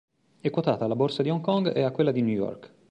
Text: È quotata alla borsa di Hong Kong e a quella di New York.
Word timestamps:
È 0.39 0.49
quotata 0.49 0.85
alla 0.85 0.95
borsa 0.95 1.21
di 1.21 1.29
Hong 1.29 1.41
Kong 1.41 1.75
e 1.75 1.83
a 1.83 1.91
quella 1.91 2.09
di 2.11 2.23
New 2.23 2.33
York. 2.33 2.73